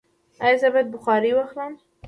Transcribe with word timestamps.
ایا 0.43 0.57
زه 0.61 0.67
باید 0.73 0.89
بخار 0.93 1.21
واخلم؟ 1.37 1.73